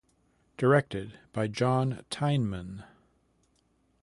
Directed 0.57 1.19
by 1.31 1.45
John 1.47 2.03
Tyneman. 2.09 2.83